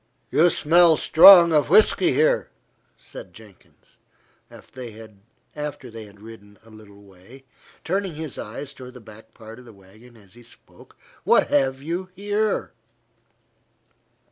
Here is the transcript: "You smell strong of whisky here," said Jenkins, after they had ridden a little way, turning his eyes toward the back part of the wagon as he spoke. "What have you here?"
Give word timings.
"You 0.31 0.49
smell 0.49 0.97
strong 0.97 1.53
of 1.53 1.69
whisky 1.69 2.11
here," 2.13 2.49
said 2.97 3.35
Jenkins, 3.35 3.99
after 4.49 4.81
they 5.91 6.03
had 6.05 6.19
ridden 6.21 6.57
a 6.65 6.71
little 6.71 7.03
way, 7.03 7.43
turning 7.83 8.15
his 8.15 8.39
eyes 8.39 8.73
toward 8.73 8.95
the 8.95 8.99
back 8.99 9.35
part 9.35 9.59
of 9.59 9.65
the 9.65 9.71
wagon 9.73 10.17
as 10.17 10.33
he 10.33 10.41
spoke. 10.41 10.97
"What 11.23 11.49
have 11.49 11.83
you 11.83 12.09
here?" 12.15 12.73